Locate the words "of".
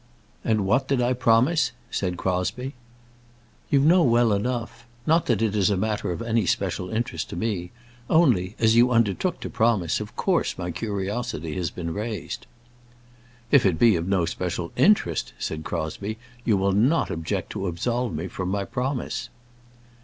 6.11-6.23, 9.99-10.15, 13.95-14.07